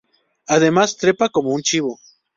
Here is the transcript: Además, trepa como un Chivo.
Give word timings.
Además, 0.47 0.97
trepa 0.97 1.29
como 1.29 1.51
un 1.51 1.61
Chivo. 1.61 1.99